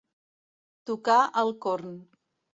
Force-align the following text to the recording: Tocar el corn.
Tocar 0.91 1.19
el 1.43 1.53
corn. 1.67 1.95